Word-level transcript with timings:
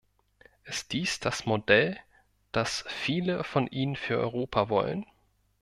Ist 0.63 0.93
dies 0.93 1.19
das 1.19 1.45
Modell, 1.45 1.95
das 2.51 2.85
viele 2.87 3.43
von 3.43 3.67
Ihnen 3.67 3.95
für 3.95 4.17
Europa 4.17 4.67
wollen? 4.67 5.05